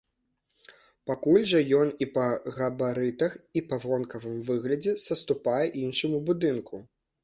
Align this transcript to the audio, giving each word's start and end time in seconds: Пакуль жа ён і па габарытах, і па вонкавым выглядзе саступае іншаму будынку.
Пакуль 1.11 1.45
жа 1.51 1.59
ён 1.81 1.91
і 2.07 2.07
па 2.17 2.25
габарытах, 2.57 3.31
і 3.61 3.65
па 3.69 3.81
вонкавым 3.87 4.43
выглядзе 4.51 4.99
саступае 5.09 5.65
іншаму 5.87 6.29
будынку. 6.31 6.87